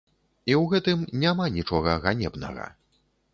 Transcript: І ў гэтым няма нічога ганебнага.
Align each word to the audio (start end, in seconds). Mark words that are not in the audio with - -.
І 0.49 0.53
ў 0.61 0.71
гэтым 0.71 1.03
няма 1.25 1.45
нічога 1.59 1.93
ганебнага. 2.07 2.65